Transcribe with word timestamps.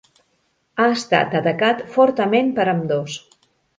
Ha 0.83 0.87
estat 0.93 1.37
atacat 1.41 1.83
fortament 1.97 2.51
per 2.57 2.67
ambdós. 2.73 3.19